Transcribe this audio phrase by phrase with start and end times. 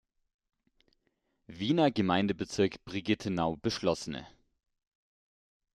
[1.45, 4.25] Wiener Gemeindebezirk Brigittenau beschlossen.